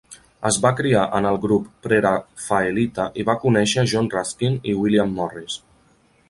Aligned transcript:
Es 0.49 0.55
va 0.61 0.69
criar 0.77 1.01
en 1.17 1.27
el 1.31 1.35
grup 1.43 1.67
prerafaelita 1.87 3.05
i 3.21 3.27
va 3.31 3.37
conèixer 3.45 3.85
John 3.93 4.11
Ruskin 4.15 4.57
i 4.73 4.75
William 4.81 5.15
Morris. 5.21 5.61